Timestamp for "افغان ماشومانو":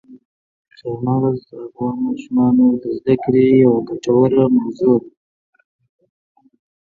1.65-2.65